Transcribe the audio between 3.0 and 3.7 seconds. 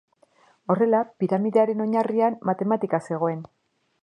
zegoen.